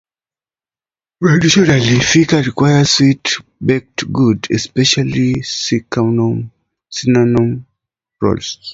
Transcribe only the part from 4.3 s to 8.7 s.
especially cinnamon rolls.